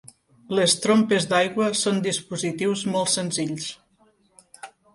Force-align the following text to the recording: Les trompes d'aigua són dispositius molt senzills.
Les 0.59 0.71
trompes 0.85 1.27
d'aigua 1.33 1.67
són 1.81 2.01
dispositius 2.07 2.85
molt 2.97 3.13
senzills. 3.19 3.71